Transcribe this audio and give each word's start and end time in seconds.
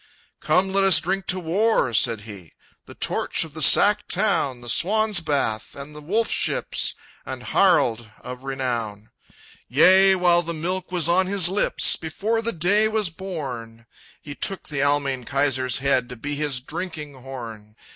"Come, 0.39 0.69
let 0.73 0.83
us 0.83 0.99
drink 0.99 1.27
to 1.27 1.39
war!" 1.39 1.93
said 1.93 2.21
he, 2.21 2.53
"The 2.87 2.95
torch 2.95 3.43
of 3.43 3.53
the 3.53 3.61
sacked 3.61 4.09
town! 4.09 4.61
The 4.61 4.67
swan's 4.67 5.19
bath 5.19 5.75
and 5.75 5.93
the 5.93 6.01
wolf 6.01 6.27
ships, 6.27 6.95
And 7.23 7.43
Harald 7.43 8.09
of 8.21 8.43
renown! 8.43 9.11
"Yea, 9.67 10.15
while 10.15 10.41
the 10.41 10.55
milk 10.55 10.91
was 10.91 11.07
on 11.07 11.27
his 11.27 11.49
lips, 11.49 11.97
Before 11.97 12.41
the 12.41 12.51
day 12.51 12.87
was 12.87 13.11
born, 13.11 13.85
He 14.19 14.33
took 14.33 14.69
the 14.69 14.81
Almayne 14.81 15.23
Kaiser's 15.23 15.77
head 15.77 16.09
To 16.09 16.15
be 16.15 16.33
his 16.35 16.61
drinking 16.61 17.21
horn! 17.21 17.75